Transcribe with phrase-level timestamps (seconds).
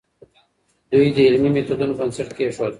[0.91, 2.69] دوی د علمي میتودونو بنسټ کيښود.